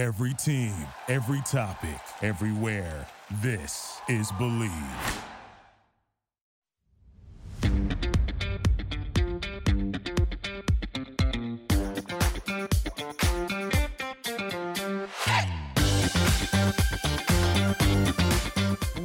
[0.00, 0.72] Every team,
[1.08, 3.06] every topic, everywhere.
[3.42, 4.70] This is Believe.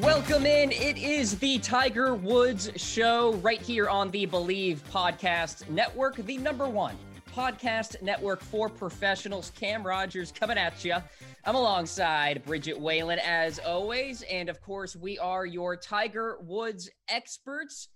[0.01, 0.71] Welcome in.
[0.71, 6.69] It is the Tiger Woods Show right here on the Believe Podcast Network, the number
[6.69, 6.95] one
[7.35, 9.51] podcast network for professionals.
[9.59, 10.95] Cam Rogers coming at you.
[11.43, 14.21] I'm alongside Bridget Whalen as always.
[14.31, 17.89] And of course, we are your Tiger Woods experts.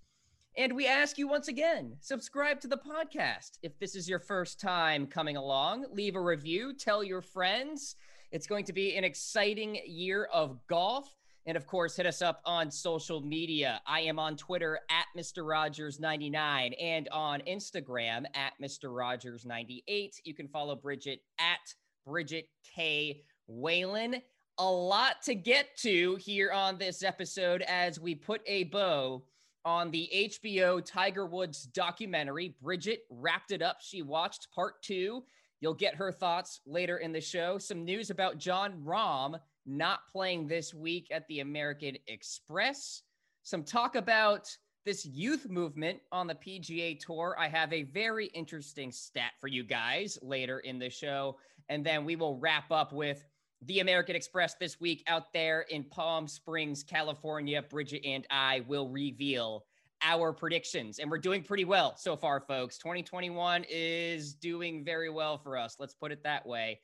[0.57, 3.59] And we ask you once again subscribe to the podcast.
[3.63, 7.95] If this is your first time coming along, leave a review, tell your friends.
[8.31, 11.09] It's going to be an exciting year of golf.
[11.49, 13.81] And of course, hit us up on social media.
[13.87, 15.43] I am on Twitter at Mr.
[15.43, 18.91] Rogers99 and on Instagram at Mr.
[18.91, 20.11] Rogers98.
[20.25, 21.73] You can follow Bridget at
[22.05, 23.23] Bridget K.
[23.47, 24.21] Whalen.
[24.59, 29.23] A lot to get to here on this episode as we put a bow
[29.65, 32.53] on the HBO Tiger Woods documentary.
[32.61, 33.77] Bridget wrapped it up.
[33.81, 35.23] She watched part two.
[35.61, 37.57] You'll get her thoughts later in the show.
[37.57, 43.03] Some news about Jon Rahm not playing this week at the American Express.
[43.43, 44.49] Some talk about
[44.85, 47.35] this youth movement on the PGA Tour.
[47.37, 51.37] I have a very interesting stat for you guys later in the show.
[51.67, 53.23] And then we will wrap up with
[53.63, 57.61] the American Express this week out there in Palm Springs, California.
[57.61, 59.65] Bridget and I will reveal
[60.01, 60.99] our predictions.
[60.99, 62.77] And we're doing pretty well so far, folks.
[62.77, 65.75] 2021 is doing very well for us.
[65.79, 66.79] Let's put it that way.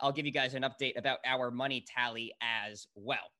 [0.00, 3.30] I'll give you guys an update about our money tally as well.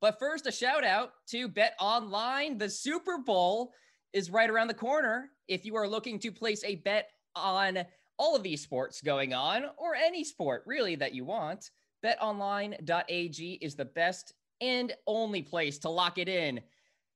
[0.00, 2.58] But first, a shout out to Bet Online.
[2.58, 3.72] The Super Bowl
[4.12, 5.30] is right around the corner.
[5.48, 7.78] If you are looking to place a bet on
[8.18, 11.70] all of these sports going on, or any sport really that you want,
[12.04, 16.60] betonline.ag is the best and only place to lock it in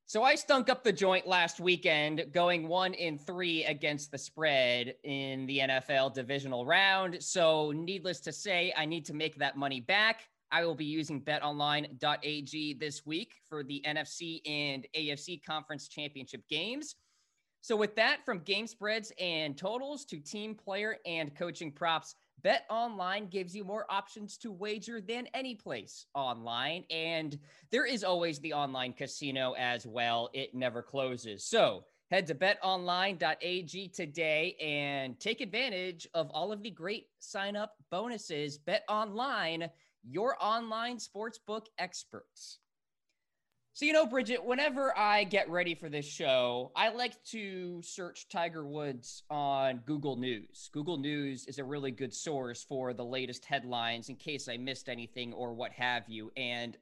[0.08, 4.94] so I stunk up the joint last weekend, going one in three against the spread
[5.02, 7.20] in the NFL divisional round.
[7.20, 10.28] So, needless to say, I need to make that money back.
[10.52, 16.94] I will be using betonline.ag this week for the NFC and AFC conference championship games.
[17.60, 22.64] So, with that, from game spreads and totals to team player and coaching props, Bet
[22.70, 26.84] Online gives you more options to wager than any place online.
[26.90, 27.38] And
[27.70, 31.44] there is always the online casino as well, it never closes.
[31.44, 37.74] So head to betonline.ag today and take advantage of all of the great sign up
[37.90, 38.58] bonuses.
[38.58, 39.68] Bet Online,
[40.04, 42.58] your online sportsbook experts.
[43.76, 48.26] So, you know, Bridget, whenever I get ready for this show, I like to search
[48.30, 50.70] Tiger Woods on Google News.
[50.72, 54.88] Google News is a really good source for the latest headlines in case I missed
[54.88, 56.32] anything or what have you.
[56.38, 56.78] And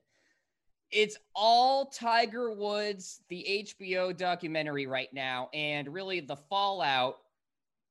[0.93, 7.17] it's all Tiger Woods, the HBO documentary right now, and really the fallout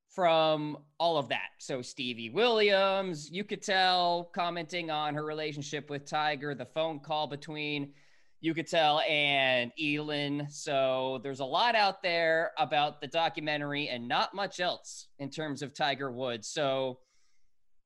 [0.07, 1.49] from all of that.
[1.57, 7.91] So Stevie Williams, Uchitel commenting on her relationship with Tiger, the phone call between
[8.43, 10.47] Uchitel, and Elin.
[10.49, 15.61] So there's a lot out there about the documentary and not much else in terms
[15.61, 16.49] of Tiger Woods.
[16.49, 16.99] So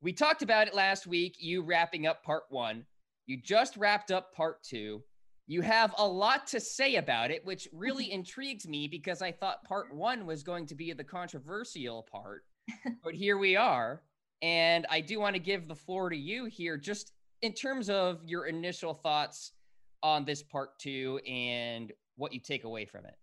[0.02, 2.86] we talked about it last week, you wrapping up part one.
[3.26, 5.04] You just wrapped up part two.
[5.48, 9.64] You have a lot to say about it, which really intrigues me because I thought
[9.64, 12.44] part one was going to be the controversial part.
[13.04, 14.02] but here we are.
[14.42, 18.20] And I do want to give the floor to you here, just in terms of
[18.26, 19.54] your initial thoughts
[20.04, 23.16] on this part two and what you take away from it.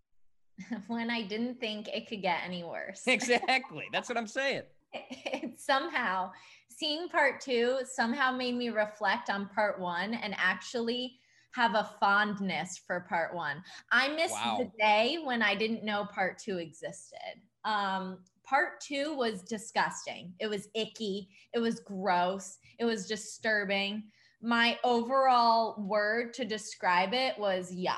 [0.87, 3.03] when I didn't think it could get any worse.
[3.07, 3.85] exactly.
[3.93, 4.63] That's what I'm saying.
[4.93, 6.31] It, somehow,
[6.71, 11.19] seeing part two somehow made me reflect on part one and actually
[11.53, 13.63] have a fondness for part one.
[13.91, 14.57] I missed wow.
[14.59, 17.41] the day when I didn't know part two existed.
[17.65, 20.35] Um, part two was disgusting.
[20.41, 21.29] It was icky.
[21.53, 22.59] It was gross.
[22.79, 24.05] It was disturbing
[24.45, 27.97] my overall word to describe it was yuck.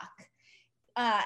[0.95, 1.21] Uh,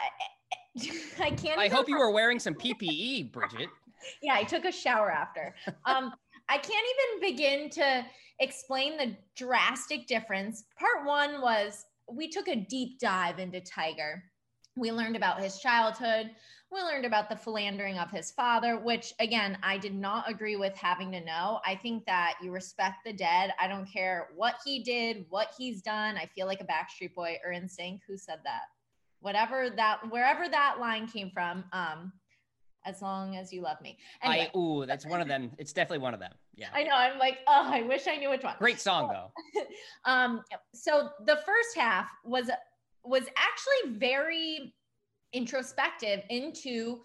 [1.21, 1.59] I can't.
[1.59, 3.69] I hope you were wearing some PPE, Bridget.
[4.23, 5.55] yeah, I took a shower after.
[5.85, 6.13] Um,
[6.49, 6.87] I can't
[7.21, 8.05] even begin to
[8.41, 10.65] explain the drastic difference.
[10.79, 14.25] Part one was we took a deep dive into Tiger.
[14.77, 16.31] We learned about his childhood.
[16.73, 20.75] We learned about the philandering of his father, which again, I did not agree with
[20.77, 21.61] having to know.
[21.67, 23.53] I think that you respect the dead.
[23.59, 26.17] I don't care what he did, what he's done.
[26.17, 28.01] I feel like a Backstreet Boy or NSYNC.
[28.07, 28.63] Who said that?
[29.21, 31.65] Whatever that, wherever that line came from.
[31.73, 32.13] Um,
[32.87, 33.99] as long as you love me.
[34.23, 34.51] Anyway.
[34.55, 35.51] I ooh, that's one of them.
[35.59, 36.33] It's definitely one of them.
[36.55, 36.69] Yeah.
[36.73, 36.95] I know.
[36.95, 38.55] I'm like, oh, I wish I knew which one.
[38.59, 39.33] Great song though.
[40.11, 40.43] um,
[40.75, 42.51] so the first half was
[43.05, 44.75] was actually very
[45.33, 47.01] introspective into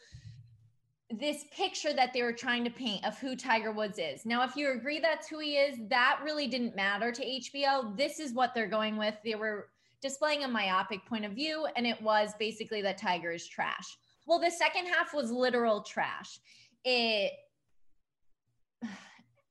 [1.11, 4.25] this picture that they were trying to paint of who Tiger Woods is.
[4.25, 7.95] Now, if you agree that's who he is, that really didn't matter to HBO.
[7.95, 9.15] This is what they're going with.
[9.23, 9.69] They were
[10.01, 13.97] displaying a myopic point of view, and it was basically that Tiger is trash.
[14.25, 16.39] Well, the second half was literal trash.
[16.83, 17.31] It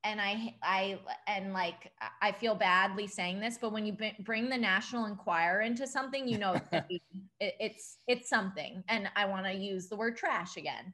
[0.05, 1.91] and I I and like
[2.21, 6.39] I feel badly saying this, but when you bring the National Enquirer into something, you
[6.39, 7.01] know it,
[7.41, 8.85] it's it's something.
[8.89, 10.93] And I want to use the word trash again.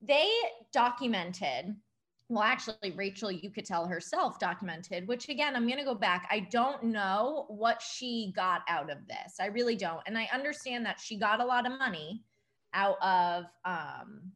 [0.00, 0.30] They
[0.72, 1.74] documented
[2.28, 6.82] well actually rachel uchitel herself documented which again i'm going to go back i don't
[6.82, 11.18] know what she got out of this i really don't and i understand that she
[11.18, 12.24] got a lot of money
[12.74, 14.32] out of um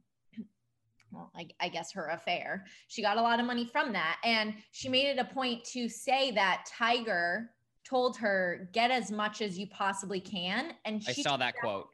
[1.17, 4.55] well I, I, guess her affair she got a lot of money from that and
[4.71, 7.51] she made it a point to say that tiger
[7.85, 11.89] told her get as much as you possibly can and i saw that quote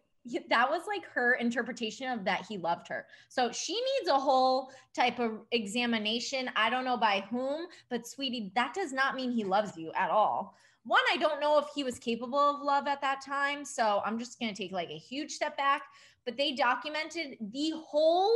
[0.48, 3.06] that was like her interpretation of that he loved her.
[3.28, 6.50] So she needs a whole type of examination.
[6.54, 10.10] I don't know by whom, but sweetie, that does not mean he loves you at
[10.10, 10.54] all.
[10.84, 13.64] One, I don't know if he was capable of love at that time.
[13.64, 15.82] So I'm just going to take like a huge step back.
[16.24, 18.32] But they documented the whole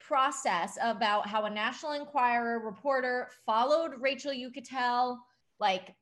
[0.00, 5.18] process about how a National Enquirer reporter followed Rachel Uchitel,
[5.58, 5.94] like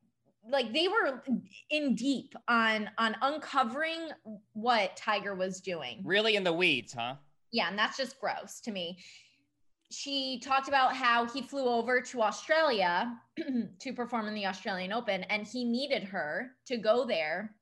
[0.47, 1.23] like they were
[1.71, 4.09] in deep on on uncovering
[4.53, 6.01] what Tiger was doing.
[6.03, 7.15] Really in the weeds, huh?
[7.51, 8.99] Yeah, and that's just gross to me.
[9.91, 13.13] She talked about how he flew over to Australia
[13.79, 17.55] to perform in the Australian Open and he needed her to go there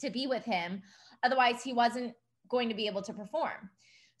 [0.00, 0.82] to be with him.
[1.22, 2.14] Otherwise, he wasn't
[2.48, 3.70] going to be able to perform.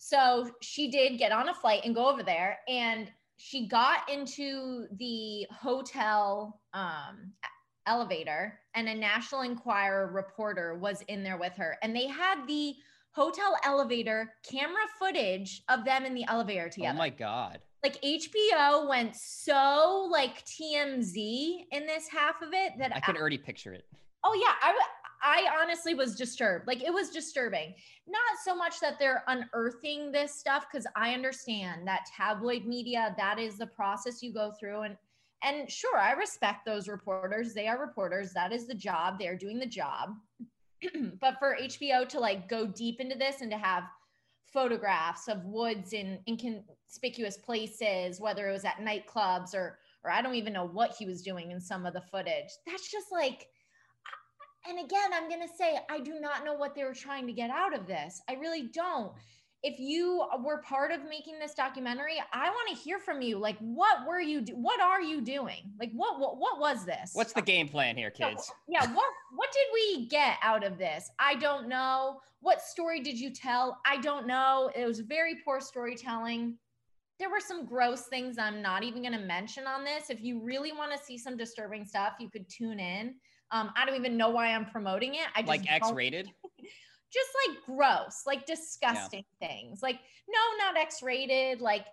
[0.02, 4.86] So she did get on a flight and go over there and she got into
[4.98, 7.32] the hotel um,
[7.86, 11.76] elevator and a National Enquirer reporter was in there with her.
[11.82, 12.74] And they had the
[13.12, 16.94] hotel elevator camera footage of them in the elevator together.
[16.94, 17.58] Oh my God.
[17.84, 23.38] Like HBO went so like TMZ in this half of it that I can already
[23.38, 23.84] picture it.
[24.24, 24.78] Oh yeah, I
[25.22, 26.66] I honestly was disturbed.
[26.66, 27.74] Like it was disturbing.
[28.06, 33.38] Not so much that they're unearthing this stuff cuz I understand that tabloid media that
[33.38, 34.96] is the process you go through and
[35.42, 37.54] and sure, I respect those reporters.
[37.54, 38.32] They are reporters.
[38.34, 39.18] That is the job.
[39.18, 40.10] They are doing the job.
[41.20, 43.84] but for HBO to like go deep into this and to have
[44.52, 50.34] photographs of woods in inconspicuous places, whether it was at nightclubs or or I don't
[50.34, 52.48] even know what he was doing in some of the footage.
[52.66, 53.46] That's just like
[54.68, 57.32] and again, I'm going to say I do not know what they were trying to
[57.32, 58.20] get out of this.
[58.28, 59.12] I really don't
[59.62, 63.38] if you were part of making this documentary, I want to hear from you.
[63.38, 64.40] Like, what were you?
[64.40, 65.72] Do- what are you doing?
[65.78, 67.10] Like, what what what was this?
[67.12, 68.50] What's the game plan here, kids?
[68.68, 71.10] Yeah, yeah what what did we get out of this?
[71.18, 72.20] I don't know.
[72.40, 73.78] What story did you tell?
[73.84, 74.70] I don't know.
[74.74, 76.56] It was very poor storytelling.
[77.18, 80.08] There were some gross things I'm not even going to mention on this.
[80.08, 83.16] If you really want to see some disturbing stuff, you could tune in.
[83.52, 85.26] Um, I don't even know why I'm promoting it.
[85.34, 86.30] I just like X-rated.
[87.12, 89.48] just like gross, like disgusting yeah.
[89.48, 89.82] things.
[89.82, 89.98] Like,
[90.28, 91.86] no, not X rated, like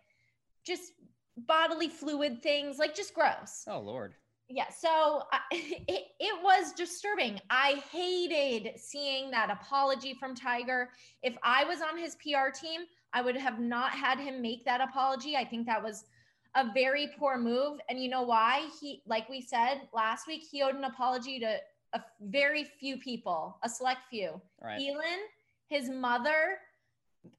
[0.64, 0.94] just
[1.36, 3.64] bodily fluid things, like just gross.
[3.68, 4.14] Oh, Lord.
[4.50, 4.70] Yeah.
[4.70, 7.40] So uh, it, it was disturbing.
[7.50, 10.90] I hated seeing that apology from Tiger.
[11.24, 12.82] If I was on his PR team,
[13.14, 15.36] I would have not had him make that apology.
[15.36, 16.06] I think that was
[16.56, 17.80] a very poor move.
[17.90, 18.68] And you know why?
[18.80, 21.58] He, like we said last week, he owed an apology to
[21.94, 24.42] a very few people, a select few.
[24.62, 24.82] Right.
[24.82, 25.20] Elin,
[25.68, 26.60] his mother,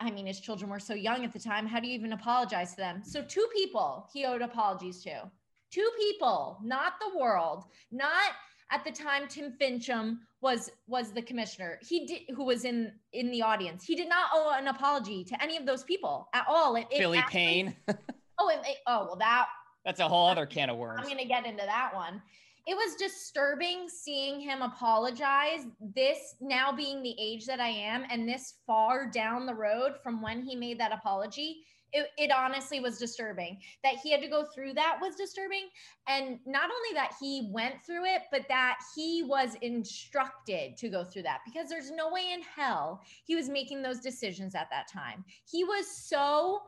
[0.00, 1.66] I mean, his children were so young at the time.
[1.66, 3.02] How do you even apologize to them?
[3.04, 5.30] So, two people he owed apologies to.
[5.70, 8.32] Two people, not the world, not
[8.70, 11.78] at the time Tim Finchem was was the commissioner.
[11.82, 13.84] He did who was in in the audience.
[13.84, 16.76] He did not owe an apology to any of those people at all.
[16.76, 17.76] It, Billy actually, Payne.
[18.38, 19.46] oh, it, oh well, that
[19.84, 21.00] that's a whole other can of worms.
[21.00, 22.20] I'm going to get into that one.
[22.66, 25.64] It was disturbing seeing him apologize
[25.94, 30.20] this now being the age that i am and this far down the road from
[30.20, 33.58] when he made that apology it, it, honestly was disturbing.
[33.82, 35.68] That he had to go through that was disturbing.
[36.06, 41.04] And not only that he went through it but that he was instructed to go
[41.04, 44.88] through that because there's no way in hell he was making those decisions at that
[44.92, 45.24] time.
[45.50, 46.62] He was so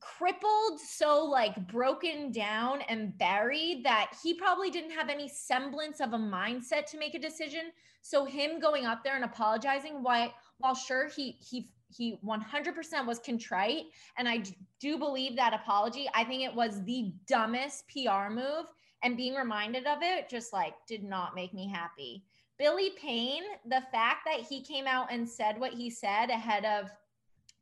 [0.00, 6.12] crippled, so like broken down and buried that he probably didn't have any semblance of
[6.12, 7.72] a mindset to make a decision.
[8.02, 13.18] So him going up there and apologizing, why while sure he he he 100% was
[13.20, 13.84] contrite
[14.18, 14.42] and i
[14.80, 18.66] do believe that apology i think it was the dumbest pr move
[19.02, 22.24] and being reminded of it just like did not make me happy
[22.58, 26.90] billy payne the fact that he came out and said what he said ahead of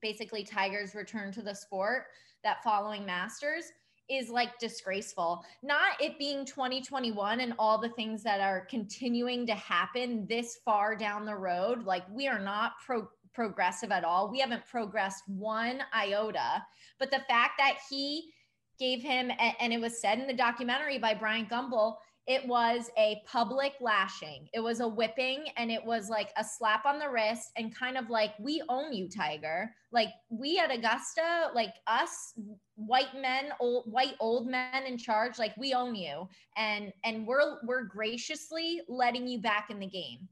[0.04, 2.08] basically tiger's return to the sport
[2.42, 3.64] that following masters
[4.10, 5.42] is like disgraceful.
[5.62, 10.94] Not it being 2021 and all the things that are continuing to happen this far
[10.94, 11.84] down the road.
[11.84, 14.30] Like we are not pro- progressive at all.
[14.30, 16.62] We haven't progressed one iota.
[16.98, 18.30] But the fact that he
[18.78, 21.96] gave him, and it was said in the documentary by Bryant Gumbel,
[22.26, 24.48] it was a public lashing.
[24.54, 27.98] It was a whipping and it was like a slap on the wrist and kind
[27.98, 29.70] of like, we own you, Tiger.
[29.92, 32.32] Like we at Augusta, like us
[32.76, 36.26] white men, old white old men in charge, like we own you.
[36.56, 40.26] And and we're we're graciously letting you back in the game.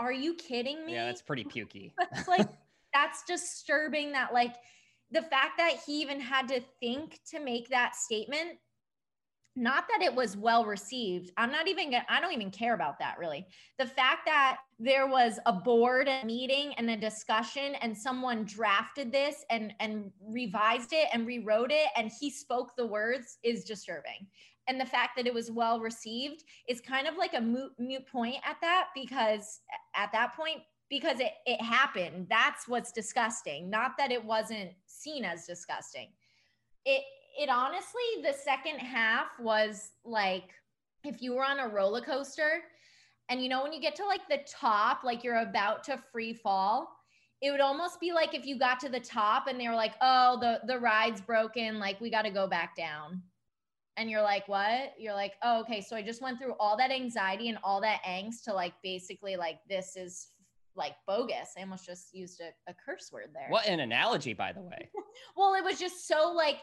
[0.00, 0.94] Are you kidding me?
[0.94, 1.92] Yeah, that's pretty pukey.
[1.98, 2.48] that's like
[2.92, 4.56] that's disturbing that like
[5.10, 8.58] the fact that he even had to think to make that statement
[9.58, 12.98] not that it was well received i'm not even gonna, i don't even care about
[12.98, 13.46] that really.
[13.78, 19.10] The fact that there was a board a meeting and a discussion and someone drafted
[19.12, 24.26] this and and revised it and rewrote it and he spoke the words is disturbing.
[24.68, 28.06] And the fact that it was well received is kind of like a moot, moot
[28.06, 29.60] point at that because
[29.96, 30.60] at that point
[30.90, 32.26] because it, it happened.
[32.30, 36.08] That's what's disgusting not that it wasn't seen as disgusting.
[36.84, 37.02] It
[37.38, 40.50] it honestly the second half was like
[41.04, 42.62] if you were on a roller coaster
[43.28, 46.34] and you know when you get to like the top like you're about to free
[46.34, 46.98] fall
[47.40, 49.94] it would almost be like if you got to the top and they were like
[50.00, 53.22] oh the the ride's broken like we got to go back down.
[53.96, 54.94] And you're like what?
[54.98, 58.00] You're like oh okay so i just went through all that anxiety and all that
[58.04, 60.28] angst to like basically like this is
[60.74, 61.54] like bogus.
[61.56, 63.48] I almost just used a, a curse word there.
[63.48, 64.90] What an analogy by the way.
[65.36, 66.58] Well it was just so like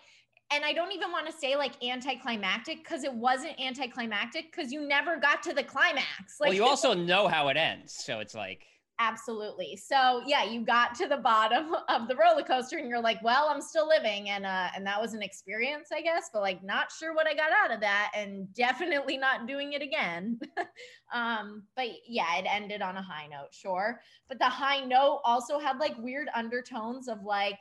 [0.52, 4.88] and I don't even want to say like anticlimactic because it wasn't anticlimactic because you
[4.88, 6.40] never got to the climax.
[6.40, 8.66] Like, well, you also know how it ends, so it's like
[9.00, 9.75] absolutely.
[9.75, 13.50] So yeah, you got to the bottom of the roller coaster, and you're like, well,
[13.50, 16.92] I'm still living, and uh, and that was an experience, I guess, but like not
[16.92, 20.40] sure what I got out of that, and definitely not doing it again.
[21.14, 25.60] um, but yeah, it ended on a high note, sure, but the high note also
[25.60, 27.58] had like weird undertones of like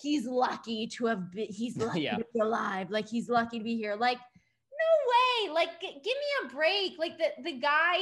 [0.00, 2.16] he's lucky to have been he's lucky yeah.
[2.16, 2.90] to be alive.
[2.90, 3.96] Like he's lucky to be here.
[3.96, 5.54] Like no way.
[5.54, 6.98] Like g- give me a break.
[6.98, 7.96] Like the the guy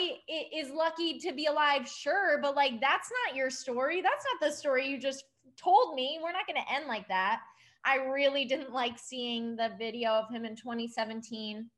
[0.54, 4.00] is lucky to be alive sure but like that's not your story.
[4.00, 5.24] That's not the story you just
[5.56, 6.18] told me.
[6.22, 7.40] We're not going to end like that.
[7.84, 11.70] I really didn't like seeing the video of him in 2017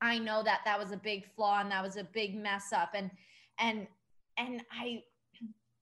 [0.00, 2.90] i know that that was a big flaw and that was a big mess up.
[2.94, 3.10] And
[3.58, 3.86] and
[4.36, 5.02] and i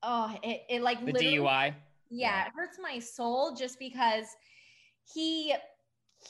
[0.03, 1.75] oh it, it like the dui
[2.11, 4.27] yeah, it hurts my soul just because
[5.13, 5.55] he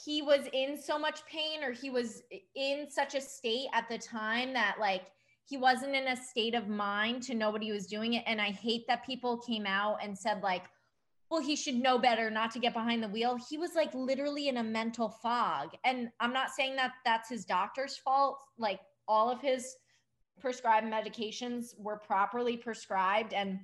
[0.05, 2.21] he was in so much pain or he was
[2.55, 5.03] in such a state at the time that like
[5.45, 8.23] he wasn't in a state of mind to know what he was doing it.
[8.27, 10.63] And i hate that people came out and said like
[11.29, 13.37] well he should know better not to get behind the wheel.
[13.49, 15.69] He was like literally in a mental fog.
[15.83, 18.39] And i'm not saying that that's his doctor's fault.
[18.57, 19.75] Like all of his
[20.39, 23.59] prescribed medications were properly prescribed and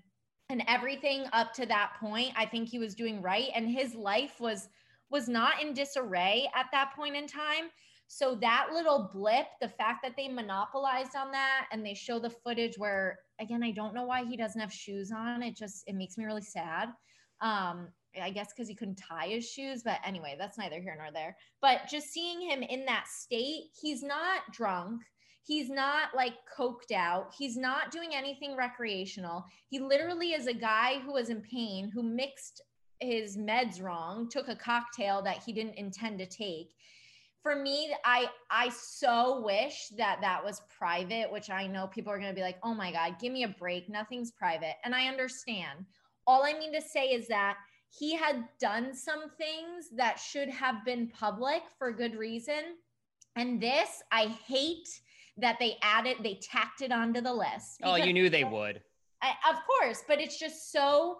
[0.50, 4.40] and everything up to that point i think he was doing right and his life
[4.40, 4.70] was
[5.14, 7.70] was not in disarray at that point in time.
[8.08, 12.30] So that little blip the fact that they monopolized on that and they show the
[12.30, 15.42] footage where again i don't know why he doesn't have shoes on.
[15.42, 16.90] It just it makes me really sad.
[17.40, 17.88] Um
[18.22, 21.38] i guess because he couldn't tie his shoes but anyway that's neither here nor there.
[21.62, 25.02] But just seeing him in that state he's not drunk
[25.46, 27.34] He's not like coked out.
[27.38, 29.44] He's not doing anything recreational.
[29.70, 32.62] He literally is a guy who was in pain, who mixed
[33.00, 36.76] his meds wrong, took a cocktail that he didn't intend to take.
[37.42, 42.18] For me, I I so wish that that was private, which I know people are
[42.18, 43.90] going to be like, "Oh my god, give me a break.
[43.90, 45.86] Nothing's private." And I understand.
[46.26, 47.58] All I mean to say is that
[47.90, 52.78] he had done some things that should have been public for good reason.
[53.36, 54.88] And this, I hate
[55.38, 57.80] that they added, they tacked it onto the list.
[57.84, 58.82] Oh, you knew they would.
[59.22, 61.18] I, of course, but it's just so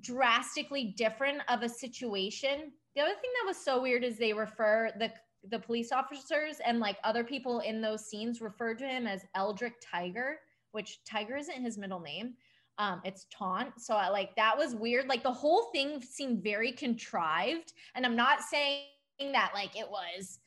[0.00, 2.72] drastically different of a situation.
[2.94, 5.12] The other thing that was so weird is they refer the
[5.50, 9.74] the police officers and like other people in those scenes referred to him as Eldrick
[9.80, 10.40] Tiger,
[10.72, 12.34] which Tiger isn't his middle name.
[12.78, 13.70] Um, it's Tont.
[13.78, 15.08] So I, like that was weird.
[15.08, 17.72] Like the whole thing seemed very contrived.
[17.94, 18.86] And I'm not saying
[19.20, 20.38] that like it was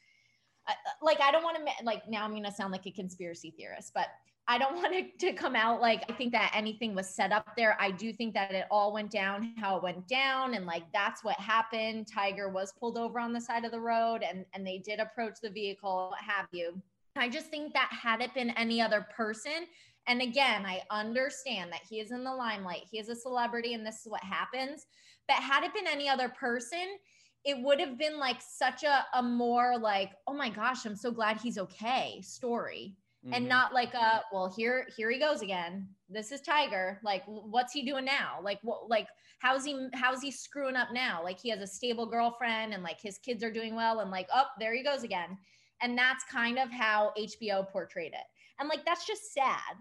[0.68, 3.91] Uh, like I don't want to like now I'm gonna sound like a conspiracy theorist,
[3.94, 4.08] but
[4.48, 7.48] I don't want it to come out like I think that anything was set up
[7.56, 7.77] there.
[7.80, 11.24] I do think that it all went down how it went down, and like that's
[11.24, 12.08] what happened.
[12.08, 15.36] Tiger was pulled over on the side of the road, and and they did approach
[15.41, 16.82] the vehicle, what have you.
[17.15, 19.68] I just think that had it been any other person,
[20.08, 23.86] and again, I understand that he is in the limelight, he is a celebrity, and
[23.86, 24.86] this is what happens.
[25.27, 26.98] But had it been any other person,
[27.43, 31.12] it would have been like such a, a more like, oh my gosh, I'm so
[31.12, 32.95] glad he's okay story.
[33.25, 33.33] Mm-hmm.
[33.36, 35.88] And not like a well here here he goes again.
[36.10, 37.00] This is Tiger.
[37.03, 38.39] Like what's he doing now?
[38.41, 39.07] Like what like
[39.39, 41.24] how's he how's he screwing up now?
[41.24, 44.27] Like he has a stable girlfriend and like his kids are doing well and like
[44.33, 45.38] oh there he goes again.
[45.83, 48.25] And that's kind of how HBO portrayed it.
[48.60, 49.77] And like that's just sad.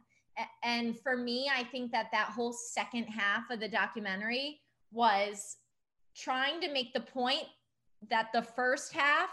[0.63, 4.61] And for me, I think that that whole second half of the documentary
[4.93, 5.57] was
[6.15, 7.45] trying to make the point
[8.11, 9.31] that the first half,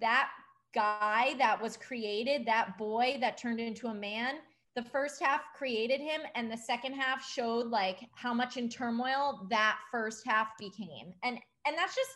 [0.00, 0.30] that
[0.74, 4.36] guy that was created, that boy that turned into a man,
[4.76, 9.46] the first half created him and the second half showed like how much in turmoil
[9.50, 11.12] that first half became.
[11.24, 12.10] And and that's just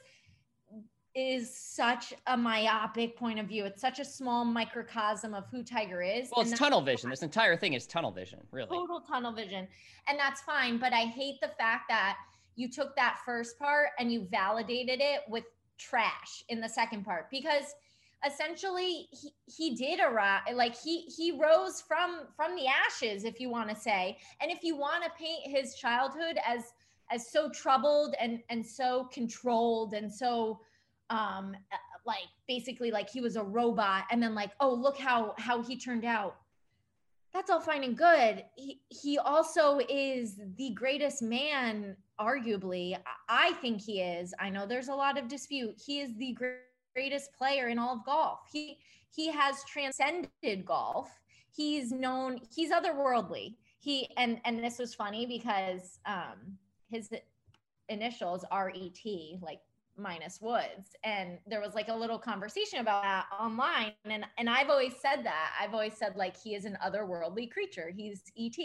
[1.15, 3.65] is such a myopic point of view.
[3.65, 6.31] It's such a small microcosm of who Tiger is.
[6.35, 7.11] Well, it's tunnel vision.
[7.11, 8.69] This entire thing is tunnel vision, really.
[8.69, 9.69] Total tunnel vision.
[10.09, 10.79] And that's fine.
[10.79, 12.17] But I hate the fact that
[12.57, 15.45] you took that first part and you validated it with
[15.79, 17.75] trash in the second part because
[18.27, 23.51] essentially he, he did arrive like he he rose from from the ashes if you
[23.51, 26.73] want to say and if you want to paint his childhood as
[27.11, 30.61] as so troubled and and so controlled and so
[31.11, 31.57] um
[32.07, 35.77] like basically like he was a robot and then like oh look how how he
[35.77, 36.37] turned out
[37.33, 38.45] that's all fine and good.
[38.57, 42.97] He, he also is the greatest man, arguably.
[43.29, 44.33] I think he is.
[44.39, 45.75] I know there's a lot of dispute.
[45.85, 46.37] He is the
[46.95, 48.41] greatest player in all of golf.
[48.53, 48.79] He
[49.15, 51.11] he has transcended golf.
[51.51, 52.41] He's known.
[52.55, 53.57] He's otherworldly.
[53.81, 56.59] He and and this was funny because um
[56.91, 57.11] his
[57.89, 59.01] initials are ET,
[59.41, 59.61] like
[59.97, 60.97] minus Woods.
[61.05, 63.93] And there was like a little conversation about that online.
[64.05, 65.53] And and I've always said that.
[65.61, 67.93] I've always said like he is an otherworldly creature.
[67.95, 68.59] He's ET.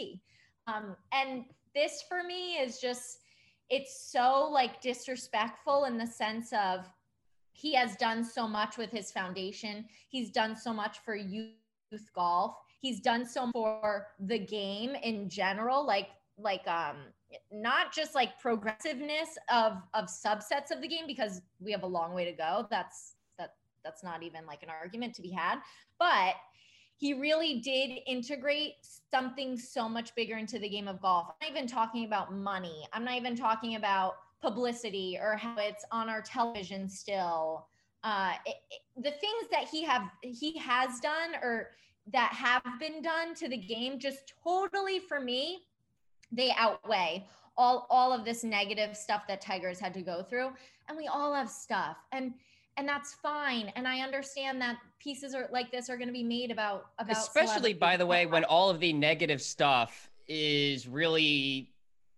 [0.66, 1.44] Um, and
[1.74, 3.20] this for me is just
[3.70, 6.88] it's so like disrespectful in the sense of
[7.52, 9.84] he has done so much with his foundation.
[10.08, 11.52] He's done so much for youth
[12.14, 12.54] golf.
[12.80, 16.96] He's done so for the game in general, like like um
[17.52, 22.14] not just like progressiveness of of subsets of the game because we have a long
[22.14, 23.54] way to go that's that
[23.84, 25.58] that's not even like an argument to be had
[25.98, 26.34] but
[26.98, 28.74] he really did integrate
[29.10, 31.28] something so much bigger into the game of golf.
[31.28, 32.86] I'm not even talking about money.
[32.92, 37.66] I'm not even talking about publicity or how it's on our television still.
[38.04, 41.70] Uh it, it, the things that he have he has done or
[42.12, 45.62] that have been done to the game just totally for me
[46.30, 50.50] they outweigh all all of this negative stuff that tigers had to go through.
[50.88, 51.96] And we all have stuff.
[52.12, 52.34] And
[52.78, 56.22] and that's fine and i understand that pieces are like this are going to be
[56.22, 61.70] made about about especially by the way when all of the negative stuff is really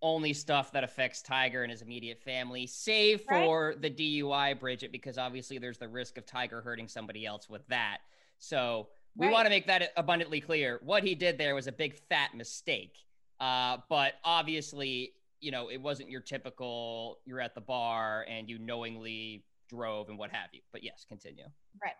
[0.03, 3.83] only stuff that affects tiger and his immediate family save for right?
[3.83, 7.99] the dui bridget because obviously there's the risk of tiger hurting somebody else with that
[8.38, 9.33] so we right.
[9.33, 12.94] want to make that abundantly clear what he did there was a big fat mistake
[13.40, 18.59] uh, but obviously, you know, it wasn't your typical you're at the bar and you
[18.59, 20.61] knowingly drove and what have you.
[20.72, 21.44] But yes, continue.
[21.83, 21.94] Right.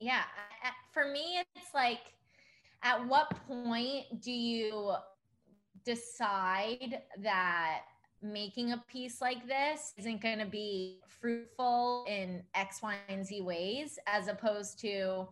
[0.00, 0.22] Yeah.
[0.92, 2.00] For me, it's like,
[2.82, 4.94] at what point do you
[5.84, 7.82] decide that
[8.22, 13.42] making a piece like this isn't going to be fruitful in X, Y, and Z
[13.42, 15.28] ways, as opposed to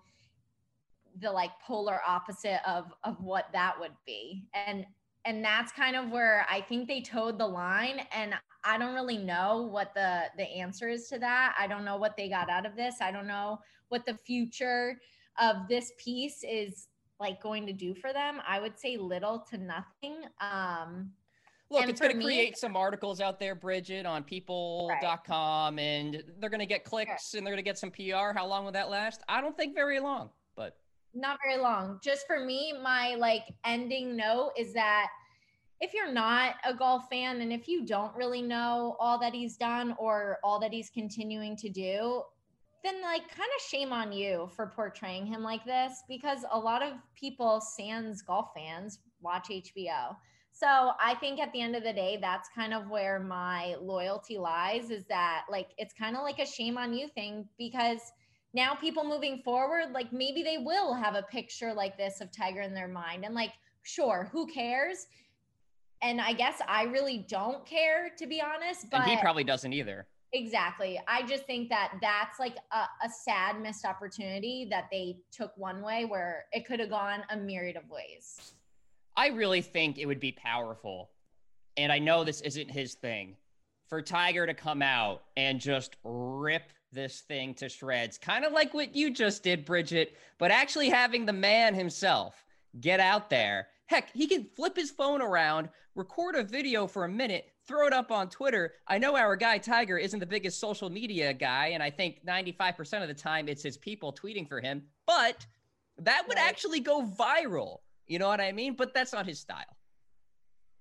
[1.21, 4.87] the like polar opposite of of what that would be and
[5.25, 9.19] and that's kind of where i think they toed the line and i don't really
[9.19, 12.67] know what the the answer is to that i don't know what they got out
[12.67, 14.99] of this i don't know what the future
[15.41, 16.89] of this piece is
[17.21, 21.11] like going to do for them i would say little to nothing um
[21.71, 25.83] Look, it's going to create some articles out there, Bridget, on people.com, right.
[25.83, 27.39] and they're going to get clicks sure.
[27.39, 28.33] and they're going to get some PR.
[28.35, 29.23] How long will that last?
[29.29, 30.31] I don't think very long,
[31.21, 31.99] not very long.
[32.03, 35.09] Just for me, my like ending note is that
[35.81, 39.57] if you're not a golf fan and if you don't really know all that he's
[39.57, 42.23] done or all that he's continuing to do,
[42.85, 46.83] then like kind of shame on you for portraying him like this because a lot
[46.83, 50.17] of people, sans golf fans, watch HBO.
[50.53, 50.67] So
[51.01, 54.91] I think at the end of the day, that's kind of where my loyalty lies
[54.91, 58.01] is that like it's kind of like a shame on you thing because
[58.59, 62.61] now people moving forward, like maybe they will have a picture like this of Tiger
[62.61, 63.25] in their mind.
[63.25, 65.07] And like, sure, who cares?
[66.03, 68.91] And I guess I really don't care to be honest.
[68.91, 70.09] But and he probably doesn't either.
[70.33, 71.01] Exactly.
[71.07, 75.81] I just think that that's like a, a, sad missed opportunity that they took one
[75.81, 78.53] way where it could have gone a myriad of ways.
[79.17, 81.09] I really think it would be powerful.
[81.79, 83.37] And I know this isn't his thing
[83.89, 88.75] for Tiger to come out and just rip this thing to shreds, kind of like
[88.75, 92.45] what you just did, Bridget, but actually having the man himself
[92.81, 93.69] get out there.
[93.87, 97.93] Heck, he can flip his phone around, record a video for a minute, throw it
[97.93, 98.75] up on Twitter.
[98.87, 103.03] I know our guy Tiger isn't the biggest social media guy, and I think 95%
[103.03, 105.47] of the time it's his people tweeting for him, but
[105.99, 106.49] that would right.
[106.49, 107.79] actually go viral.
[108.07, 108.75] You know what I mean?
[108.75, 109.77] But that's not his style.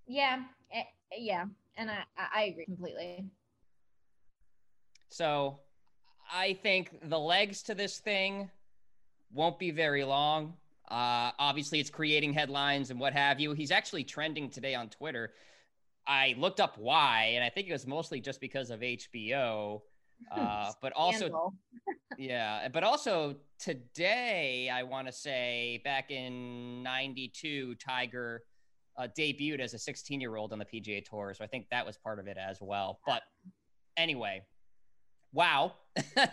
[0.05, 0.43] Yeah.
[0.71, 0.83] Eh,
[1.17, 1.45] yeah.
[1.75, 3.25] And I, I agree completely.
[5.09, 5.59] So
[6.33, 8.49] I think the legs to this thing
[9.33, 10.53] won't be very long.
[10.89, 13.53] Uh, obviously, it's creating headlines and what have you.
[13.53, 15.33] He's actually trending today on Twitter.
[16.07, 19.81] I looked up why, and I think it was mostly just because of HBO.
[20.35, 21.53] Uh, but also,
[22.17, 28.41] yeah, but also today, I want to say back in '92, Tiger
[28.97, 31.33] uh, debuted as a 16 year old on the PGA Tour.
[31.35, 32.99] So I think that was part of it as well.
[33.05, 33.21] But
[33.95, 34.41] anyway,
[35.33, 35.73] wow.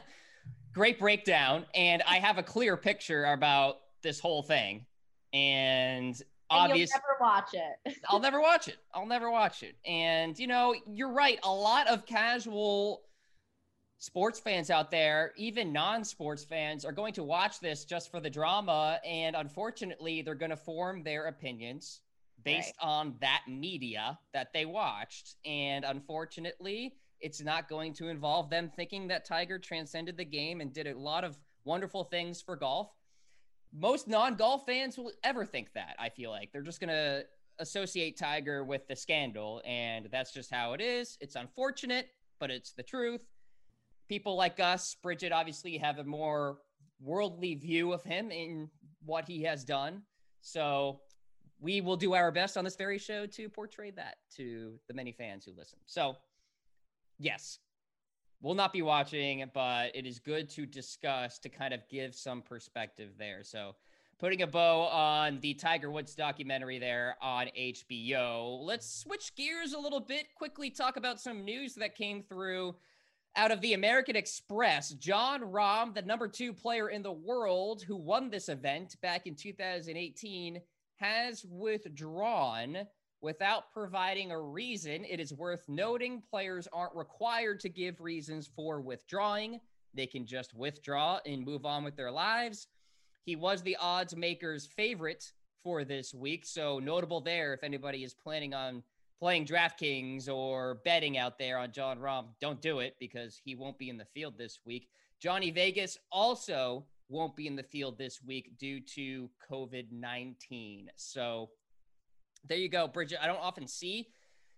[0.72, 1.66] Great breakdown.
[1.74, 4.86] And I have a clear picture about this whole thing.
[5.32, 7.98] And obviously, But you'll never watch it.
[8.08, 8.76] I'll never watch it.
[8.92, 9.76] I'll never watch it.
[9.86, 11.38] And, you know, you're right.
[11.42, 13.02] A lot of casual
[13.98, 18.20] sports fans out there, even non sports fans, are going to watch this just for
[18.20, 19.00] the drama.
[19.04, 22.00] And unfortunately, they're going to form their opinions
[22.44, 22.88] based right.
[22.88, 25.36] on that media that they watched.
[25.44, 30.74] And unfortunately, it's not going to involve them thinking that Tiger transcended the game and
[30.74, 32.90] did a lot of wonderful things for golf.
[33.72, 36.52] Most non golf fans will ever think that, I feel like.
[36.52, 37.24] They're just going to
[37.58, 39.62] associate Tiger with the scandal.
[39.64, 41.16] And that's just how it is.
[41.18, 42.08] It's unfortunate,
[42.38, 43.22] but it's the truth.
[44.06, 46.58] People like us, Bridget, obviously have a more
[47.00, 48.68] worldly view of him in
[49.06, 50.02] what he has done.
[50.42, 51.00] So
[51.58, 55.12] we will do our best on this very show to portray that to the many
[55.12, 55.78] fans who listen.
[55.86, 56.16] So,
[57.18, 57.58] yes,
[58.40, 62.42] we'll not be watching, but it is good to discuss to kind of give some
[62.42, 63.42] perspective there.
[63.42, 63.74] So,
[64.18, 68.62] putting a bow on the Tiger Woods documentary there on HBO.
[68.62, 72.76] Let's switch gears a little bit, quickly talk about some news that came through
[73.36, 74.90] out of the American Express.
[74.90, 79.34] Jon Rahm, the number two player in the world who won this event back in
[79.34, 80.60] 2018,
[80.96, 82.86] has withdrawn
[83.24, 85.04] without providing a reason.
[85.08, 89.60] It is worth noting players aren't required to give reasons for withdrawing.
[89.94, 92.68] They can just withdraw and move on with their lives.
[93.24, 95.32] He was the odds makers' favorite
[95.62, 96.44] for this week.
[96.44, 98.82] So, notable there if anybody is planning on
[99.18, 103.78] playing DraftKings or betting out there on Jon Rahm, don't do it because he won't
[103.78, 104.88] be in the field this week.
[105.18, 110.90] Johnny Vegas also won't be in the field this week due to COVID 19.
[110.96, 111.48] So
[112.48, 113.18] there you go, Bridget.
[113.22, 114.08] I don't often see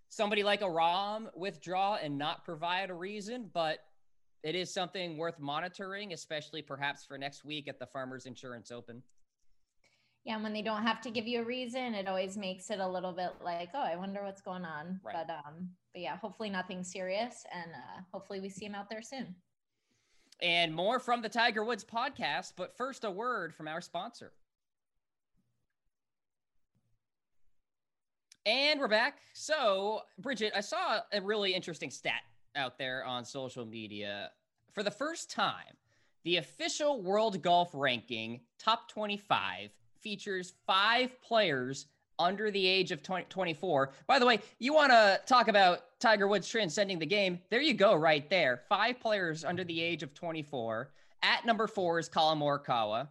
[0.09, 3.79] somebody like a Rahm withdraw and not provide a reason, but
[4.43, 9.01] it is something worth monitoring, especially perhaps for next week at the Farmers Insurance Open.
[10.23, 12.79] Yeah, and when they don't have to give you a reason, it always makes it
[12.79, 14.99] a little bit like, oh, I wonder what's going on.
[15.03, 15.15] Right.
[15.15, 19.01] But um, but yeah, hopefully nothing serious, and uh, hopefully we see him out there
[19.01, 19.35] soon
[20.41, 22.53] and more from the Tiger Woods podcast.
[22.55, 24.31] But first, a word from our sponsor.
[28.47, 29.17] And we're back.
[29.33, 32.21] So, Bridget, I saw a really interesting stat
[32.55, 34.31] out there on social media.
[34.71, 35.75] For the first time,
[36.23, 41.87] the official world golf ranking top 25 features five players
[42.19, 43.91] under the age of 20, 24.
[44.07, 47.39] By the way, you want to talk about Tiger Woods transcending the game?
[47.49, 48.61] There you go, right there.
[48.69, 50.89] Five players under the age of 24.
[51.21, 53.09] At number four is Collin Morikawa.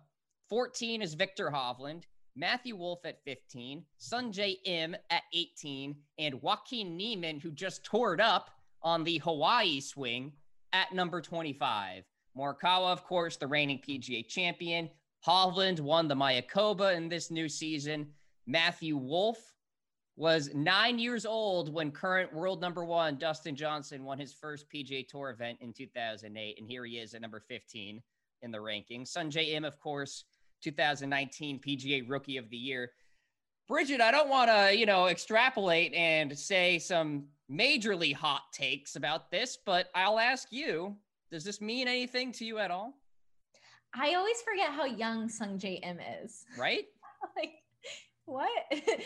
[0.49, 2.05] 14 is Viktor Hovland.
[2.37, 8.51] Matthew Wolff at 15, Sungjae Im at 18, and Joaquin Niemann, who just tore up
[8.83, 10.33] on the Hawaii swing,
[10.73, 12.05] at number 25.
[12.37, 14.91] Morikawa, of course, the reigning PGA champion.
[15.27, 18.09] Hovland won the Mayakoba in this new season.
[18.47, 19.39] Matthew Wolff
[20.17, 25.07] was nine years old when current world number one Dustin Johnson won his first PGA
[25.09, 28.03] Tour event in 2008, and here he is at number 15
[28.43, 29.11] in the rankings.
[29.11, 30.25] Sungjae Im, of course,
[30.63, 32.91] 2019 PGA Rookie of the Year.
[33.69, 39.31] Bridget, I don't want to, you know, extrapolate and say some majorly hot takes about
[39.31, 40.97] this, but I'll ask you:
[41.31, 42.95] Does this mean anything to you at all?
[43.95, 46.45] I always forget how young Sungjae Im is.
[46.59, 46.85] Right?
[47.37, 47.55] like
[48.27, 48.51] what?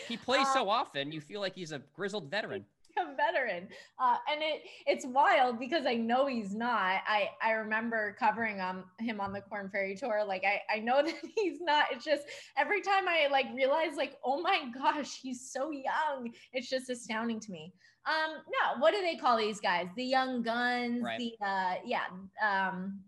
[0.07, 2.65] He plays uh, so often, you feel like he's a grizzled veteran.
[2.97, 3.67] A veteran,
[3.99, 7.01] uh, and it it's wild because I know he's not.
[7.07, 10.23] I I remember covering um him on the Corn Ferry tour.
[10.25, 11.85] Like I I know that he's not.
[11.91, 12.23] It's just
[12.57, 16.31] every time I like realize like oh my gosh he's so young.
[16.53, 17.73] It's just astounding to me.
[18.05, 19.87] Um no, what do they call these guys?
[19.95, 21.01] The young guns.
[21.03, 21.19] Right.
[21.19, 22.05] The uh yeah
[22.41, 22.99] um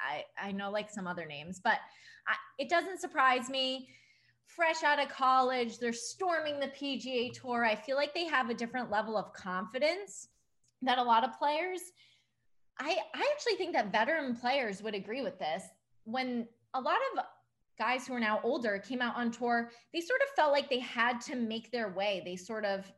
[0.00, 1.78] I I know like some other names, but
[2.28, 3.88] I, it doesn't surprise me
[4.56, 7.64] fresh out of college, they're storming the PGA Tour.
[7.64, 10.28] I feel like they have a different level of confidence
[10.82, 11.80] that a lot of players.
[12.78, 15.62] I I actually think that veteran players would agree with this.
[16.04, 17.24] When a lot of
[17.78, 20.80] guys who are now older came out on tour, they sort of felt like they
[20.80, 22.22] had to make their way.
[22.24, 22.90] They sort of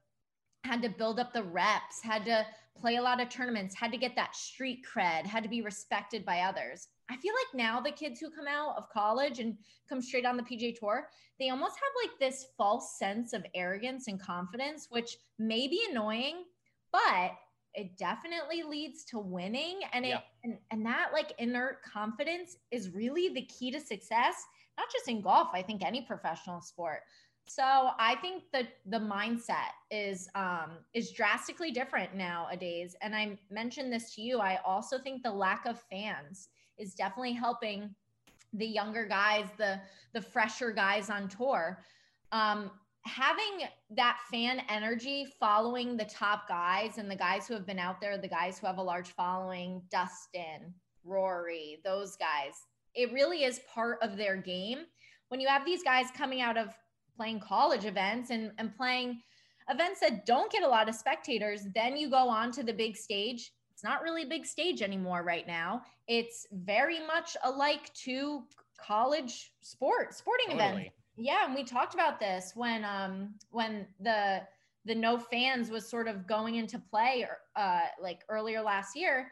[0.64, 2.46] had to build up the reps, had to
[2.80, 6.24] play a lot of tournaments, had to get that street cred, had to be respected
[6.24, 6.88] by others.
[7.10, 9.56] I feel like now the kids who come out of college and
[9.88, 14.08] come straight on the PGA Tour, they almost have like this false sense of arrogance
[14.08, 16.44] and confidence, which may be annoying,
[16.92, 17.32] but
[17.74, 19.80] it definitely leads to winning.
[19.92, 20.20] And it yeah.
[20.44, 24.44] and, and that like inner confidence is really the key to success,
[24.76, 27.00] not just in golf, I think any professional sport.
[27.46, 27.62] So
[27.98, 32.94] I think that the mindset is um, is drastically different nowadays.
[33.00, 34.38] And I mentioned this to you.
[34.40, 37.94] I also think the lack of fans is definitely helping
[38.52, 39.80] the younger guys, the
[40.14, 41.82] the fresher guys on tour.
[42.32, 42.70] Um,
[43.04, 48.00] having that fan energy following the top guys and the guys who have been out
[48.00, 52.54] there, the guys who have a large following, Dustin, Rory, those guys,
[52.94, 54.80] it really is part of their game.
[55.28, 56.74] When you have these guys coming out of
[57.16, 59.20] playing college events and, and playing
[59.68, 62.96] events that don't get a lot of spectators, then you go on to the big
[62.96, 65.82] stage it's not really a big stage anymore right now.
[66.08, 68.42] It's very much alike to
[68.76, 70.68] college sport, sporting totally.
[70.68, 70.96] events.
[71.16, 74.42] Yeah, and we talked about this when um when the
[74.84, 79.30] the no fans was sort of going into play uh like earlier last year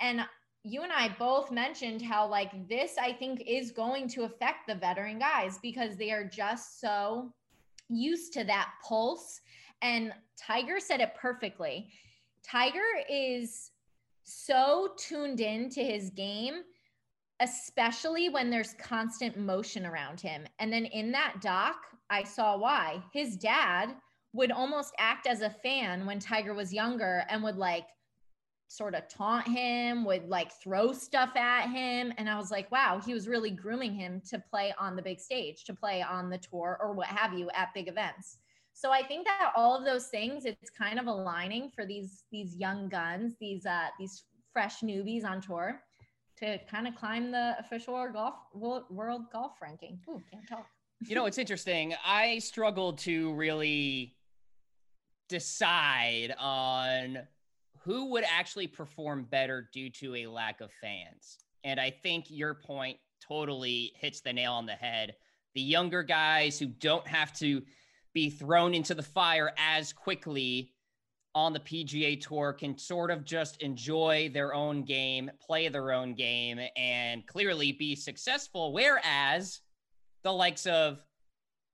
[0.00, 0.22] and
[0.62, 4.74] you and I both mentioned how like this I think is going to affect the
[4.74, 7.30] veteran guys because they are just so
[7.90, 9.42] used to that pulse
[9.82, 11.90] and Tiger said it perfectly.
[12.42, 13.71] Tiger is
[14.24, 16.62] so tuned in to his game,
[17.40, 20.44] especially when there's constant motion around him.
[20.58, 21.76] And then in that doc,
[22.10, 23.02] I saw why.
[23.12, 23.94] His dad
[24.32, 27.86] would almost act as a fan when Tiger was younger and would like
[28.68, 32.12] sort of taunt him, would like throw stuff at him.
[32.16, 35.20] And I was like, wow, he was really grooming him to play on the big
[35.20, 38.38] stage, to play on the tour or what have you at big events.
[38.74, 42.56] So I think that all of those things, it's kind of aligning for these these
[42.56, 45.82] young guns, these uh these fresh newbies on tour
[46.38, 49.98] to kind of climb the official golf world golf ranking.
[50.08, 50.66] Ooh, can't talk.
[51.06, 51.94] You know, it's interesting.
[52.04, 54.16] I struggled to really
[55.28, 57.18] decide on
[57.84, 61.38] who would actually perform better due to a lack of fans.
[61.64, 65.14] And I think your point totally hits the nail on the head.
[65.54, 67.62] The younger guys who don't have to
[68.14, 70.72] be thrown into the fire as quickly
[71.34, 76.14] on the PGA Tour can sort of just enjoy their own game, play their own
[76.14, 78.72] game, and clearly be successful.
[78.72, 79.60] Whereas
[80.24, 81.02] the likes of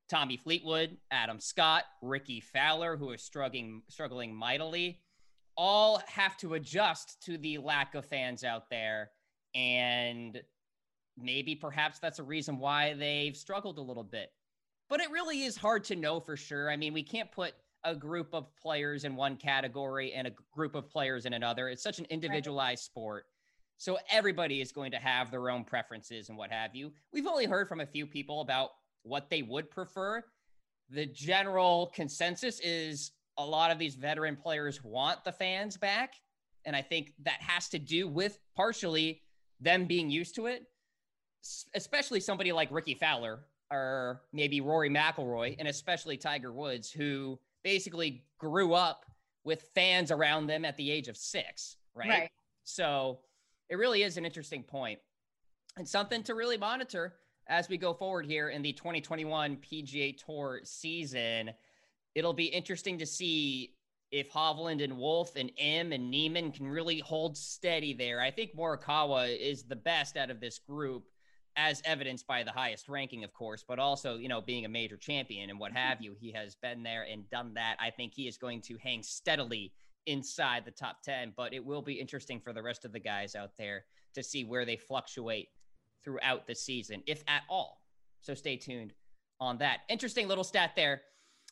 [0.08, 5.00] Tommy Fleetwood, Adam Scott, Rickie Fowler, who are struggling struggling mightily,
[5.56, 9.10] all have to adjust to the lack of fans out there.
[9.54, 10.40] And
[11.16, 14.30] maybe perhaps that's a reason why they've struggled a little bit
[14.88, 16.70] but it really is hard to know for sure.
[16.70, 20.74] I mean, we can't put a group of players in one category and a group
[20.74, 21.68] of players in another.
[21.68, 22.78] It's such an individualized right.
[22.78, 23.24] sport.
[23.76, 26.92] So everybody is going to have their own preferences and what have you.
[27.12, 28.70] We've only heard from a few people about
[29.02, 30.24] what they would prefer.
[30.90, 36.14] The general consensus is a lot of these veteran players want the fans back.
[36.64, 39.22] And I think that has to do with partially
[39.60, 40.64] them being used to it,
[41.74, 48.24] especially somebody like Rickie Fowler, or maybe Rory McIlroy, and especially Tiger Woods, who basically
[48.38, 49.04] grew up
[49.44, 52.08] with fans around them at the age of six, right?
[52.08, 52.30] right.
[52.64, 53.20] So
[53.68, 54.98] it really is an interesting point
[55.76, 57.14] and something to really monitor
[57.48, 61.50] as we go forward here in the 2021 PGA Tour season.
[62.14, 63.74] It'll be interesting to see
[64.10, 68.20] if Hovland and Wolff and Im and Niemann can really hold steady there.
[68.20, 71.04] I think Morikawa is the best out of this group
[71.58, 74.96] as evidenced by the highest ranking, of course, but also, you know, being a major
[74.96, 75.88] champion and what mm-hmm.
[75.88, 76.14] have you.
[76.18, 77.76] He has been there and done that.
[77.80, 79.72] I think he is going to hang steadily
[80.06, 83.34] inside the top 10, but it will be interesting for the rest of the guys
[83.34, 85.48] out there to see where they fluctuate
[86.04, 87.82] throughout the season, if at all.
[88.20, 88.92] So stay tuned
[89.40, 89.80] on that.
[89.88, 91.02] Interesting little stat there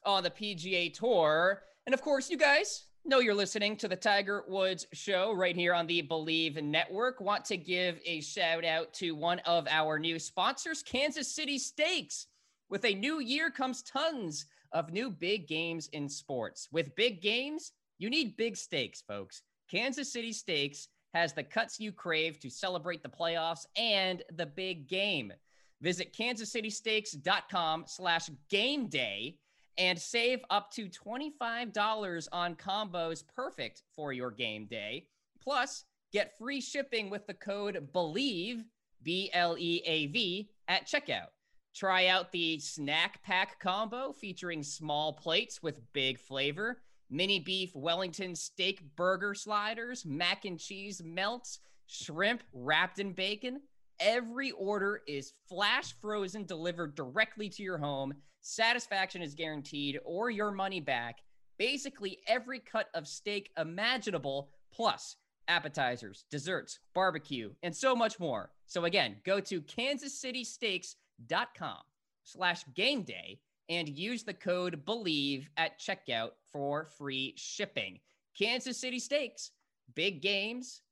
[0.04, 1.62] on the PGA Tour.
[1.84, 5.72] And of course, you guys know you're listening to the Tiger Woods show right here
[5.72, 7.20] on the Believe Network.
[7.20, 12.26] Want to give a shout out to one of our new sponsors, Kansas City Steaks.
[12.68, 16.68] With a new year comes tons of new big games in sports.
[16.72, 19.42] With big games, you need big stakes, folks.
[19.70, 24.88] Kansas City Steaks has the cuts you crave to celebrate the playoffs and the big
[24.88, 25.32] game.
[25.80, 29.38] Visit kansascitysteaks.com slash game day
[29.78, 35.06] and save up to $25 on combos perfect for your game day.
[35.42, 38.64] Plus, get free shipping with the code BLEAV,
[39.02, 41.28] B L E A V, at checkout.
[41.74, 48.34] Try out the snack pack combo featuring small plates with big flavor, mini beef Wellington
[48.34, 53.60] steak burger sliders, mac and cheese melts, shrimp wrapped in bacon.
[54.00, 58.14] Every order is flash frozen, delivered directly to your home
[58.46, 61.18] satisfaction is guaranteed or your money back.
[61.59, 65.16] Basically, every cut of steak imaginable, plus
[65.48, 68.52] appetizers, desserts, barbecue, and so much more.
[68.66, 71.78] So again, go to kansascitysteaks.com
[72.24, 77.98] slash game day and use the code BLEAV at checkout for free shipping.
[78.38, 79.50] Kansas City Steaks,
[79.94, 80.82] big games,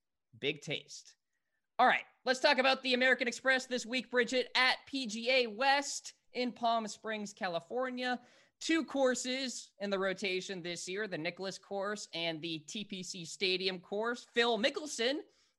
[0.40, 1.14] big taste.
[1.78, 6.52] All right, let's talk about the American Express this week, Bridget, at PGA West in
[6.52, 8.18] Palm Springs, California.
[8.60, 14.26] Two courses in the rotation this year the Nicklaus course and the TPC Stadium course.
[14.32, 15.16] Phil Mickelson,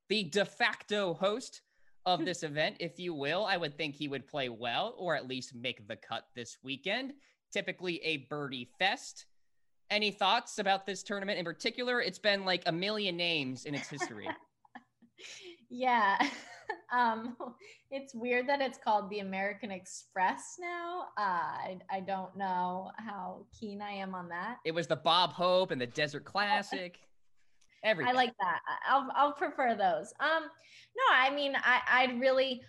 [0.09, 1.61] the de facto host
[2.05, 2.25] of hmm.
[2.25, 5.55] this event, if you will, I would think he would play well or at least
[5.55, 7.13] make the cut this weekend.
[7.51, 9.25] Typically a birdie fest.
[9.91, 12.01] Any thoughts about this tournament in particular?
[12.01, 14.27] It's been like a million names in its history.
[15.69, 16.17] yeah.
[16.95, 17.35] um,
[17.91, 21.07] it's weird that it's called the American Express now.
[21.17, 24.57] Uh, I, I don't know how keen I am on that.
[24.65, 26.99] It was the Bob Hope and the Desert Classic.
[27.83, 28.11] Everything.
[28.11, 28.59] I like that.
[28.89, 30.11] I'll I'll prefer those.
[30.19, 32.63] Um, no, I mean I I'd really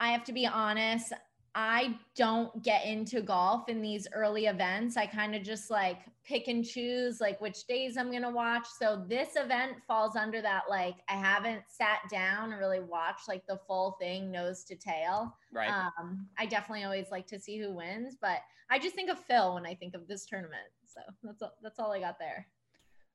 [0.00, 1.12] I have to be honest.
[1.60, 4.96] I don't get into golf in these early events.
[4.96, 8.68] I kind of just like pick and choose like which days I'm going to watch.
[8.78, 13.44] So this event falls under that like I haven't sat down and really watched like
[13.48, 15.34] the full thing nose to tail.
[15.52, 15.68] Right.
[15.98, 18.38] Um I definitely always like to see who wins, but
[18.70, 20.68] I just think of Phil when I think of this tournament.
[20.86, 22.46] So that's all, that's all I got there.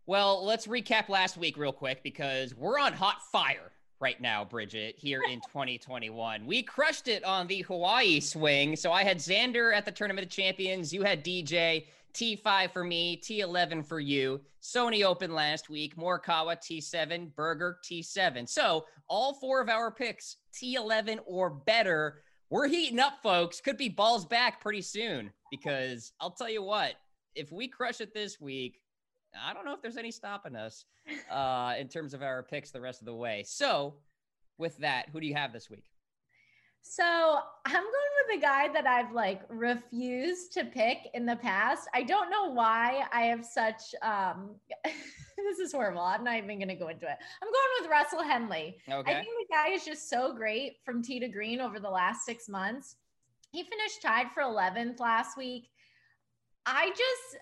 [0.05, 3.71] Well, let's recap last week real quick because we're on hot fire
[4.03, 6.45] right now, Bridget, here in 2021.
[6.45, 8.75] We crushed it on the Hawaii swing.
[8.75, 10.93] So I had Xander at the Tournament of Champions.
[10.93, 11.85] You had DJ.
[12.13, 14.39] T5 for me, T11 for you.
[14.61, 18.47] Sony Open last week, Morikawa T7, Berger T7.
[18.47, 22.19] So all four of our picks, T11 or better.
[22.51, 23.61] We're heating up, folks.
[23.61, 26.93] Could be balls back pretty soon because I'll tell you what,
[27.33, 28.82] if we crush it this week,
[29.41, 30.85] I don't know if there's any stopping us
[31.31, 33.43] uh, in terms of our picks the rest of the way.
[33.45, 33.95] So,
[34.57, 35.85] with that, who do you have this week?
[36.83, 37.83] So I'm going
[38.27, 41.87] with a guy that I've like refused to pick in the past.
[41.93, 46.01] I don't know why I have such um this is horrible.
[46.01, 47.17] I'm not even gonna go into it.
[47.41, 48.77] I'm going with Russell Henley.
[48.87, 49.11] Okay.
[49.11, 52.25] I think the guy is just so great from tee to green over the last
[52.25, 52.97] six months.
[53.51, 55.69] He finished tied for 11th last week.
[56.65, 57.37] I just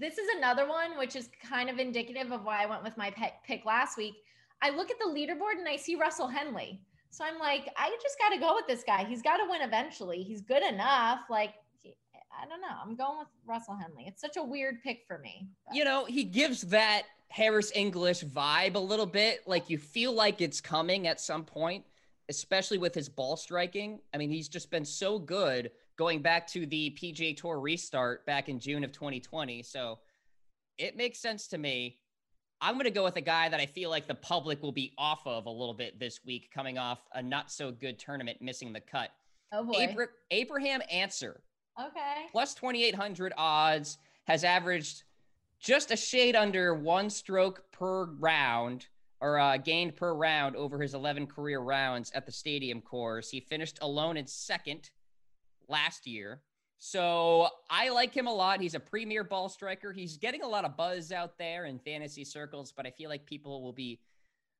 [0.00, 3.12] this is another one which is kind of indicative of why I went with my
[3.44, 4.14] pick last week.
[4.62, 6.80] I look at the leaderboard and I see Russell Henley.
[7.10, 9.04] So I'm like, I just got to go with this guy.
[9.04, 10.22] He's got to win eventually.
[10.22, 11.20] He's good enough.
[11.30, 11.54] Like,
[11.86, 12.68] I don't know.
[12.82, 14.04] I'm going with Russell Henley.
[14.06, 15.48] It's such a weird pick for me.
[15.66, 15.76] But.
[15.76, 19.40] You know, he gives that Harris English vibe a little bit.
[19.46, 21.84] Like you feel like it's coming at some point,
[22.28, 24.00] especially with his ball striking.
[24.14, 28.48] I mean, he's just been so good going back to the PGA Tour restart back
[28.48, 29.62] in June of 2020.
[29.62, 29.98] So
[30.78, 31.98] it makes sense to me.
[32.60, 34.92] I'm going to go with a guy that I feel like the public will be
[34.96, 38.72] off of a little bit this week, coming off a not so good tournament, missing
[38.72, 39.10] the cut.
[39.52, 39.88] Oh boy.
[39.90, 41.40] Abra- Abraham Ancer.
[41.80, 42.26] Okay.
[42.32, 45.04] Plus 2,800 odds, has averaged
[45.58, 48.86] just a shade under one stroke per round
[49.20, 53.30] or uh, gained per round over his 11 career rounds at the stadium course.
[53.30, 54.90] He finished alone in second
[55.68, 56.42] last year.
[56.78, 58.60] So I like him a lot.
[58.60, 59.92] He's a premier ball striker.
[59.92, 63.26] He's getting a lot of buzz out there in fantasy circles, but I feel like
[63.26, 64.00] people will be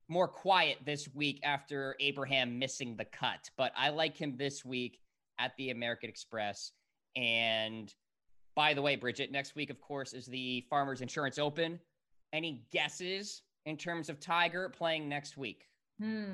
[0.09, 3.51] more quiet this week after Abraham missing the cut.
[3.57, 4.99] But I like him this week
[5.39, 6.73] at the American Express.
[7.15, 7.93] And
[8.57, 11.79] by the way, Bridget, next week, of course, is the Farmers Insurance Open.
[12.33, 15.69] Any guesses in terms of Tiger playing next week?
[16.01, 16.33] Hmm.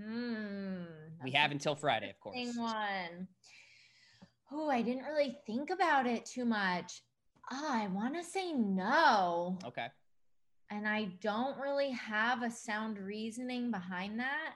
[0.00, 0.84] Hmm.
[1.22, 2.56] We have until Friday, of course.
[2.56, 3.28] One.
[4.50, 7.02] Oh, I didn't really think about it too much.
[7.50, 9.58] Oh, I want to say no.
[9.64, 9.88] Okay.
[10.70, 14.54] And I don't really have a sound reasoning behind that,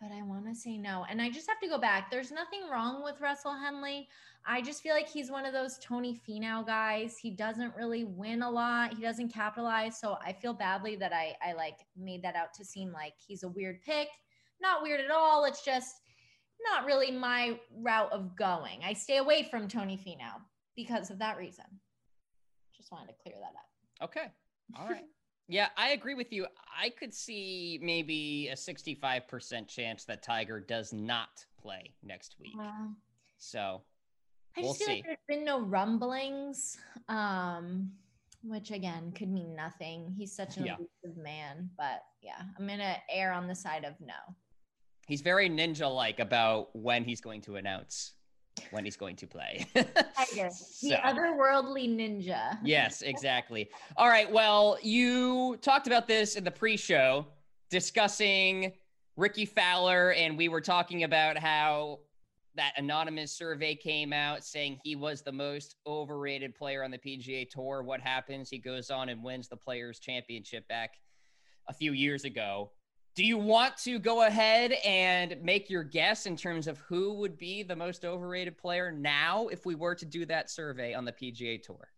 [0.00, 1.04] but I want to say no.
[1.10, 2.10] And I just have to go back.
[2.10, 4.08] There's nothing wrong with Russell Henley.
[4.46, 7.16] I just feel like he's one of those Tony Finau guys.
[7.16, 8.94] He doesn't really win a lot.
[8.94, 9.98] He doesn't capitalize.
[9.98, 13.42] So I feel badly that I I like made that out to seem like he's
[13.42, 14.08] a weird pick.
[14.60, 15.44] Not weird at all.
[15.44, 16.02] It's just
[16.72, 18.80] not really my route of going.
[18.84, 20.40] I stay away from Tony Finau
[20.76, 21.64] because of that reason.
[22.76, 24.10] Just wanted to clear that up.
[24.10, 24.26] Okay.
[24.78, 25.04] All right.
[25.48, 26.46] yeah, I agree with you.
[26.80, 32.54] I could see maybe a 65% chance that Tiger does not play next week.
[32.60, 32.88] Uh,
[33.38, 33.82] so
[34.56, 34.92] I we'll feel see.
[34.94, 37.90] like there's been no rumblings, um,
[38.42, 40.14] which again could mean nothing.
[40.16, 40.76] He's such an yeah.
[40.76, 44.14] elusive man, but yeah, I'm gonna err on the side of no.
[45.06, 48.12] He's very ninja-like about when he's going to announce
[48.70, 49.66] when he's going to play.
[49.74, 50.88] Tiger, so.
[50.88, 52.58] the otherworldly ninja.
[52.62, 53.68] yes, exactly.
[53.96, 54.30] All right.
[54.30, 57.26] Well, you talked about this in the pre-show,
[57.70, 58.72] discussing
[59.16, 62.00] Rickie Fowler, and we were talking about how
[62.56, 67.48] that anonymous survey came out saying he was the most overrated player on the PGA
[67.48, 67.82] Tour.
[67.82, 68.48] What happens?
[68.48, 70.94] He goes on and wins the Players Championship back
[71.68, 72.70] a few years ago.
[73.14, 77.38] Do you want to go ahead and make your guess in terms of who would
[77.38, 81.12] be the most overrated player now if we were to do that survey on the
[81.12, 81.88] PGA Tour?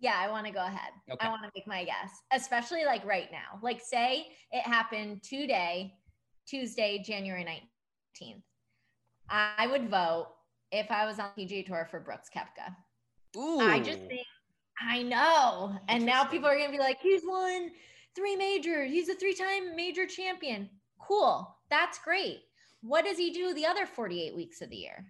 [0.00, 0.90] Yeah, I want to go ahead.
[1.08, 1.24] Okay.
[1.24, 3.60] I want to make my guess, especially like right now.
[3.62, 5.94] Like, say it happened today,
[6.48, 8.42] Tuesday, January 19th.
[9.30, 10.32] I would vote
[10.72, 12.74] if I was on PGA Tour for Brooks Koepka.
[13.38, 13.60] Ooh.
[13.60, 14.26] I just think
[14.80, 15.78] I know.
[15.88, 17.70] And now people are gonna be like, he's won
[18.16, 18.90] three majors.
[18.90, 20.68] He's a three-time major champion.
[20.98, 21.54] Cool.
[21.70, 22.40] That's great.
[22.80, 25.06] What does he do the other 48 weeks of the year?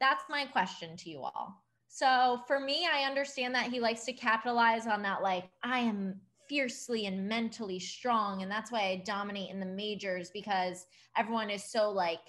[0.00, 1.62] That's my question to you all.
[1.88, 6.20] So for me, I understand that he likes to capitalize on that, like, I am
[6.48, 8.42] fiercely and mentally strong.
[8.42, 10.86] And that's why I dominate in the majors because
[11.16, 12.20] everyone is so like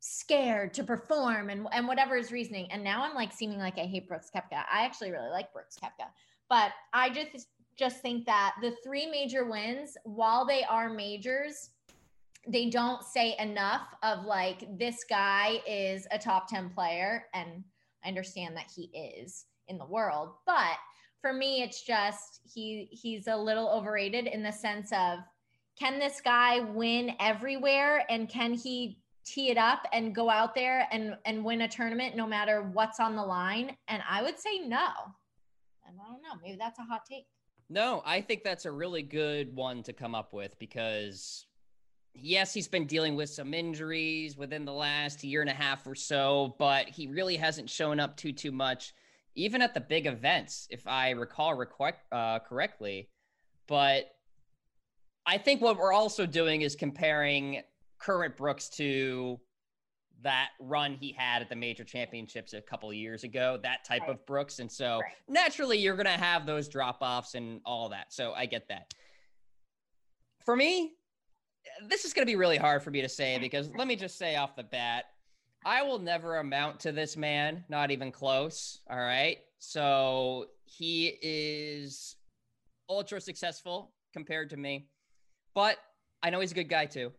[0.00, 2.70] scared to perform and, and whatever his reasoning.
[2.70, 4.64] And now I'm like seeming like I hate Brooks Koepka.
[4.70, 6.08] I actually really like Brooks Koepka.
[6.50, 11.70] But I just just think that the three major wins, while they are majors,
[12.46, 17.64] they don't say enough of like this guy is a top 10 player and
[18.04, 20.76] I understand that he is in the world, but
[21.22, 25.20] for me it's just he he's a little overrated in the sense of
[25.78, 30.86] can this guy win everywhere and can he tee it up and go out there
[30.92, 33.74] and and win a tournament no matter what's on the line?
[33.88, 34.90] And I would say no.
[35.86, 37.26] And I don't know, maybe that's a hot take.
[37.70, 41.46] No, I think that's a really good one to come up with because
[42.14, 45.94] yes, he's been dealing with some injuries within the last year and a half or
[45.94, 48.92] so, but he really hasn't shown up too too much,
[49.34, 53.08] even at the big events, if I recall requ- uh, correctly.
[53.66, 54.10] But
[55.26, 57.62] I think what we're also doing is comparing
[57.98, 59.40] current Brooks to
[60.24, 64.02] that run he had at the major championships a couple of years ago, that type
[64.02, 64.10] right.
[64.10, 64.58] of Brooks.
[64.58, 65.12] And so right.
[65.28, 68.12] naturally, you're going to have those drop offs and all that.
[68.12, 68.92] So I get that.
[70.44, 70.94] For me,
[71.88, 74.18] this is going to be really hard for me to say because let me just
[74.18, 75.04] say off the bat,
[75.64, 78.80] I will never amount to this man, not even close.
[78.90, 79.38] All right.
[79.58, 82.16] So he is
[82.88, 84.88] ultra successful compared to me,
[85.54, 85.78] but
[86.22, 87.12] I know he's a good guy too.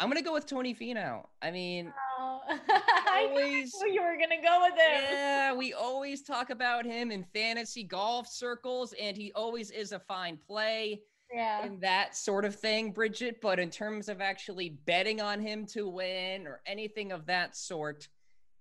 [0.00, 1.26] I'm gonna go with Tony Finau.
[1.42, 2.40] I mean, oh, oh.
[3.10, 5.04] always I you were gonna go with him.
[5.12, 9.98] Yeah, we always talk about him in fantasy golf circles, and he always is a
[9.98, 11.02] fine play.
[11.32, 13.40] Yeah, and that sort of thing, Bridget.
[13.40, 18.08] But in terms of actually betting on him to win or anything of that sort,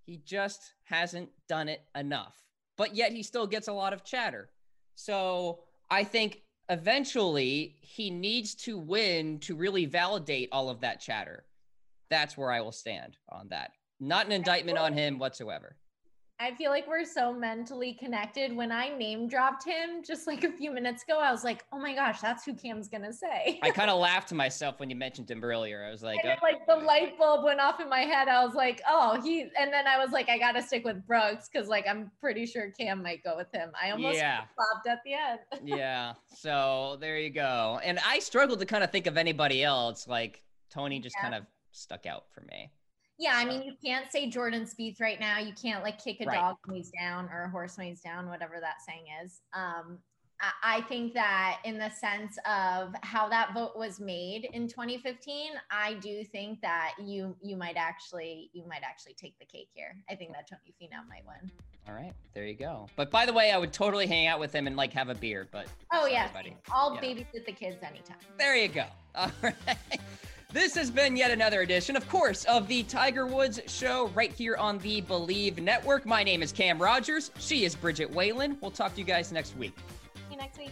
[0.06, 2.36] he just hasn't done it enough.
[2.78, 4.50] But yet he still gets a lot of chatter.
[4.96, 11.46] So I think eventually he needs to win to really validate all of that chatter.
[12.10, 13.72] That's where I will stand on that.
[14.00, 15.76] Not an indictment on him whatsoever.
[16.42, 18.56] I feel like we're so mentally connected.
[18.56, 21.78] When I name dropped him just like a few minutes ago, I was like, oh
[21.78, 23.60] my gosh, that's who Cam's gonna say.
[23.62, 25.84] I kind of laughed to myself when you mentioned him earlier.
[25.86, 26.36] I was like, oh.
[26.42, 28.30] like the light bulb went off in my head.
[28.30, 31.50] I was like, oh, he, and then I was like, I gotta stick with Brooks
[31.52, 33.72] because like I'm pretty sure Cam might go with him.
[33.82, 34.44] I almost yeah.
[34.54, 35.40] stopped at the end.
[35.78, 36.14] yeah.
[36.38, 37.82] So there you go.
[37.84, 40.08] And I struggled to kind of think of anybody else.
[40.08, 40.42] Like
[40.72, 41.22] Tony just yeah.
[41.22, 42.72] kind of stuck out for me.
[43.18, 45.40] Yeah, I mean, you can't say Jordan Spieth right now.
[45.40, 46.36] You can't like kick a right.
[46.36, 49.42] dog when he's down or a horse when he's down, whatever that saying is.
[49.54, 50.00] Um,
[50.64, 55.96] I think that in the sense of how that vote was made in 2015, I
[55.96, 59.98] do think that you you might actually you might actually take the cake here.
[60.10, 61.52] I think that Tony Finau might win.
[61.90, 62.88] All right, there you go.
[62.96, 65.16] But by the way, I would totally hang out with him and like have a
[65.16, 65.46] beer.
[65.52, 66.30] But oh yeah,
[66.72, 67.02] I'll yeah.
[67.02, 68.18] babysit the kids anytime.
[68.38, 68.86] There you go.
[69.16, 69.56] All right.
[70.52, 74.56] This has been yet another edition, of course, of the Tiger Woods Show right here
[74.56, 76.08] on the Bleav Network.
[76.08, 77.30] My name is Cam Rogers.
[77.38, 78.58] She is Bridget Whalen.
[78.60, 79.78] We'll talk to you guys next week.
[80.28, 80.72] See you next week.